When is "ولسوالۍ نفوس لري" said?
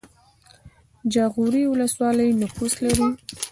1.67-3.07